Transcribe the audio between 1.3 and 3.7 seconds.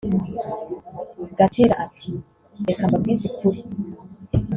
Gatera ati “Reka mbabwize ukuri